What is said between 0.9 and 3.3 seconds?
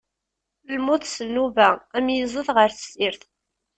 s nnuba, am yiẓid ɣeṛ tessirt.